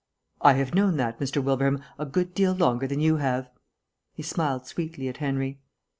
[0.41, 1.43] "I have known that, Mr.
[1.43, 3.51] Wilbraham, a good deal longer than you have."
[4.15, 5.61] He smiled sweetly at Henry.